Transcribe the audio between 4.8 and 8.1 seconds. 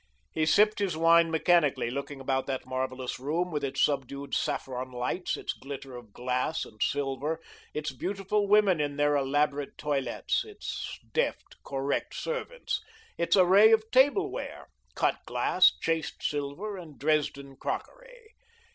lights, its glitter of glass and silver, its